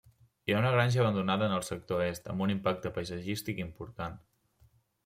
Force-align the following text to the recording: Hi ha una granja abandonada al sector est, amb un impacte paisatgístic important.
Hi 0.45 0.53
ha 0.53 0.61
una 0.61 0.71
granja 0.75 0.99
abandonada 1.03 1.51
al 1.57 1.67
sector 1.67 2.03
est, 2.07 2.33
amb 2.35 2.47
un 2.47 2.55
impacte 2.57 2.95
paisatgístic 2.99 3.63
important. 3.69 4.21